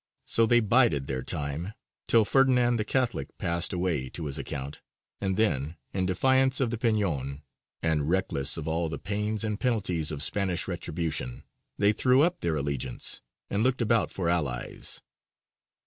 [0.25, 1.73] So they bided their time,
[2.07, 4.81] till Ferdinand the Catholic passed away to his account,
[5.19, 7.43] and then, in defiance of the Peñon,
[7.83, 11.43] and reckless of all the pains and penalties of Spanish retribution,
[11.77, 15.01] they threw up their allegiance, and looked about for allies.